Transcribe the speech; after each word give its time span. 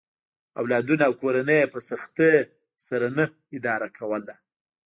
اولادونه 0.61 1.03
او 1.07 1.13
کورنۍ 1.21 1.57
یې 1.61 1.71
په 1.73 1.79
سختۍ 1.89 2.33
سره 2.87 3.07
نه 3.17 3.25
اداره 3.55 3.87
کوله. 3.97 4.35